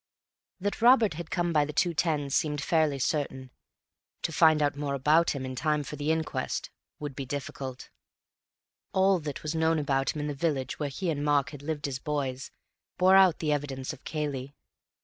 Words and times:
That 0.59 0.81
Robert 0.81 1.13
had 1.13 1.29
come 1.29 1.53
by 1.53 1.63
the 1.63 1.73
2.10 1.73 2.31
seemed 2.31 2.59
fairly 2.59 2.97
certain. 2.97 3.51
To 4.23 4.31
find 4.31 4.59
out 4.59 4.75
more 4.75 4.95
about 4.95 5.29
him 5.35 5.45
in 5.45 5.55
time 5.55 5.83
for 5.83 5.95
the 5.95 6.11
inquest 6.11 6.71
would 6.99 7.15
be 7.15 7.23
difficult. 7.27 7.91
All 8.93 9.19
that 9.19 9.43
was 9.43 9.53
known 9.53 9.77
about 9.77 10.15
him 10.15 10.21
in 10.21 10.27
the 10.27 10.33
village 10.33 10.79
where 10.79 10.89
he 10.89 11.11
and 11.11 11.23
Mark 11.23 11.51
had 11.51 11.61
lived 11.61 11.87
as 11.87 11.99
boys 11.99 12.49
bore 12.97 13.15
out 13.15 13.37
the 13.37 13.51
evidence 13.51 13.93
of 13.93 14.03
Cayley. 14.03 14.55